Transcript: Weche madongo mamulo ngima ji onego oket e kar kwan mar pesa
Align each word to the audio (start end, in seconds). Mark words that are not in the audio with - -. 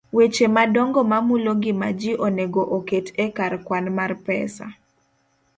Weche 0.17 0.47
madongo 0.55 0.99
mamulo 1.11 1.49
ngima 1.57 1.87
ji 1.99 2.11
onego 2.25 2.61
oket 2.77 3.07
e 3.25 3.27
kar 3.37 3.53
kwan 3.65 3.85
mar 3.97 4.11
pesa 4.25 4.65